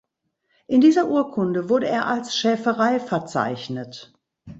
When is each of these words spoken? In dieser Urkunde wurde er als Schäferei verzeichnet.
In 0.65 0.81
dieser 0.81 1.09
Urkunde 1.09 1.69
wurde 1.69 1.85
er 1.87 2.07
als 2.07 2.35
Schäferei 2.35 2.99
verzeichnet. 2.99 4.11